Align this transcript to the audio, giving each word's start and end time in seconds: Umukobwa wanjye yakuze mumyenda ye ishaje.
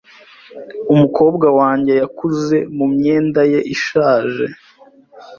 Umukobwa 0.93 1.47
wanjye 1.59 1.93
yakuze 2.01 2.57
mumyenda 2.77 3.41
ye 3.51 3.59
ishaje. 3.75 4.45